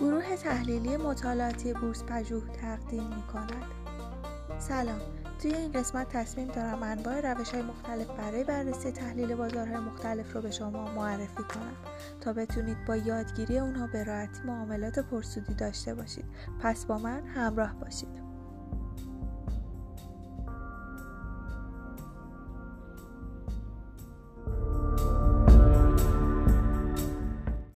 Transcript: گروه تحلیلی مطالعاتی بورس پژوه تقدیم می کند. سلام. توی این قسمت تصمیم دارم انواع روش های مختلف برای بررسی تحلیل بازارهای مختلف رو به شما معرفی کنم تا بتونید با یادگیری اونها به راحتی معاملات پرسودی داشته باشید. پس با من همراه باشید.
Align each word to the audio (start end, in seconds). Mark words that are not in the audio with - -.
گروه 0.00 0.36
تحلیلی 0.36 0.96
مطالعاتی 0.96 1.72
بورس 1.72 2.02
پژوه 2.02 2.48
تقدیم 2.48 3.02
می 3.02 3.22
کند. 3.32 3.64
سلام. 4.58 5.00
توی 5.42 5.54
این 5.54 5.72
قسمت 5.72 6.08
تصمیم 6.08 6.48
دارم 6.48 6.82
انواع 6.82 7.20
روش 7.20 7.50
های 7.50 7.62
مختلف 7.62 8.06
برای 8.06 8.44
بررسی 8.44 8.90
تحلیل 8.90 9.34
بازارهای 9.34 9.80
مختلف 9.80 10.32
رو 10.34 10.40
به 10.40 10.50
شما 10.50 10.94
معرفی 10.94 11.42
کنم 11.42 11.76
تا 12.20 12.32
بتونید 12.32 12.84
با 12.86 12.96
یادگیری 12.96 13.58
اونها 13.58 13.86
به 13.86 14.04
راحتی 14.04 14.42
معاملات 14.44 14.98
پرسودی 14.98 15.54
داشته 15.54 15.94
باشید. 15.94 16.24
پس 16.62 16.84
با 16.84 16.98
من 16.98 17.26
همراه 17.26 17.74
باشید. 17.74 18.29